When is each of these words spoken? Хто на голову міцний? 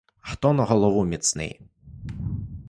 Хто 0.19 0.53
на 0.53 0.63
голову 0.63 1.05
міцний? 1.05 1.61